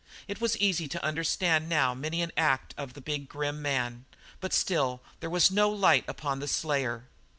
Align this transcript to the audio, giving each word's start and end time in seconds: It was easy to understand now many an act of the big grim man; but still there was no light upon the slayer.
It 0.27 0.41
was 0.41 0.57
easy 0.57 0.87
to 0.87 1.05
understand 1.05 1.69
now 1.69 1.93
many 1.93 2.23
an 2.23 2.31
act 2.35 2.73
of 2.75 2.95
the 2.95 3.01
big 3.01 3.29
grim 3.29 3.61
man; 3.61 4.05
but 4.39 4.51
still 4.51 5.03
there 5.19 5.29
was 5.29 5.51
no 5.51 5.69
light 5.69 6.05
upon 6.07 6.39
the 6.39 6.47
slayer. 6.47 7.05